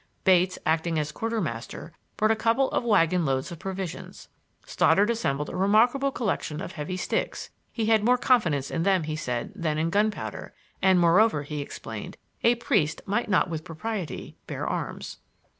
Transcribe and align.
Bates, 0.23 0.57
acting 0.65 0.97
as 0.97 1.11
quarter 1.11 1.39
master, 1.39 1.93
brought 2.17 2.31
a 2.31 2.35
couple 2.35 2.71
of 2.71 2.83
wagon 2.83 3.23
loads 3.23 3.51
of 3.51 3.59
provisions. 3.59 4.29
Stoddard 4.65 5.11
assembled 5.11 5.49
a 5.51 5.55
remarkable 5.55 6.09
collection 6.11 6.59
of 6.59 6.71
heavy 6.71 6.97
sticks; 6.97 7.51
he 7.71 7.85
had 7.85 8.03
more 8.03 8.17
confidence 8.17 8.71
in 8.71 8.81
them, 8.81 9.03
he 9.03 9.15
said, 9.15 9.51
than 9.55 9.77
in 9.77 9.91
gunpowder, 9.91 10.55
and, 10.81 10.99
moreover, 10.99 11.43
he 11.43 11.61
explained, 11.61 12.17
a 12.43 12.55
priest 12.55 13.03
might 13.05 13.29
not 13.29 13.47
with 13.47 13.63
propriety 13.63 14.35
bear 14.47 14.65
arms. 14.65 15.19